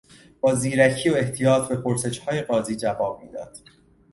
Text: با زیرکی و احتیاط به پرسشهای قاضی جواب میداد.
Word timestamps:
با 0.41 0.55
زیرکی 0.55 1.09
و 1.09 1.15
احتیاط 1.15 1.67
به 1.69 1.75
پرسشهای 1.75 2.41
قاضی 2.41 2.75
جواب 2.75 3.21
میداد. 3.23 3.57